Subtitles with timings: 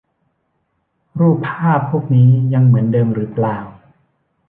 [1.19, 3.57] รูปภาพพวกนี้ยังเหมือนเดิมหรือเปล่า